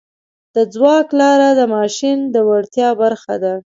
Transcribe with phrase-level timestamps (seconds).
[0.55, 3.53] د ځواک لاره د ماشین د وړتیا برخه ده.